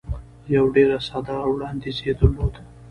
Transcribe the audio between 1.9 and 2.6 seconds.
یې درلود.